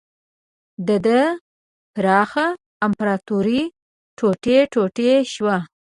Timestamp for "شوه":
5.33-5.57